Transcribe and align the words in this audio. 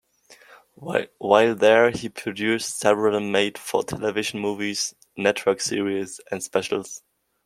While 1.19 1.53
there 1.53 1.91
he 1.91 2.09
produced 2.09 2.79
several 2.79 3.19
made-for-television 3.19 4.39
movies, 4.39 4.95
network 5.15 5.61
series, 5.61 6.19
and 6.31 6.41
specials. 6.41 7.03